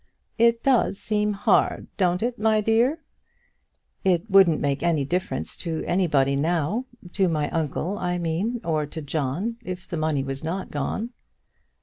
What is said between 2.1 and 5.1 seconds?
it, my dear?" "It wouldn't make any